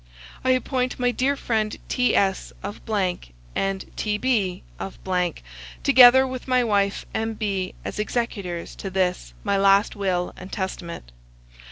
I 0.43 0.49
appoint 0.49 0.97
my 0.97 1.11
dear 1.11 1.35
friend 1.35 1.77
T.S., 1.87 2.51
of, 2.63 2.81
and 3.55 3.85
T.B., 3.95 4.63
of, 4.79 4.97
together 5.83 6.25
with 6.25 6.47
my 6.47 6.63
wife 6.63 7.05
M.B., 7.13 7.75
as 7.85 7.99
executors 7.99 8.75
to 8.77 8.89
this 8.89 9.35
my 9.43 9.57
last 9.57 9.95
will 9.95 10.33
and 10.35 10.51
testament. 10.51 11.11